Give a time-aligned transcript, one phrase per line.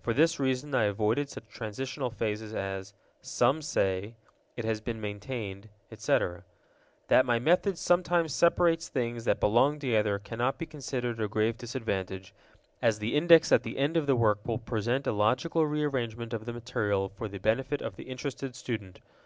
[0.00, 4.14] For this reason I avoided such transitional phrases as "Some say,"
[4.56, 6.44] "It has been maintained," etc.
[7.08, 12.32] That my method sometimes separates things that belong together cannot be considered a grave disadvantage,
[12.80, 16.46] as the Index at the end of the work will present a logical rearrangement of
[16.46, 19.00] the material for the benefit of the interested student.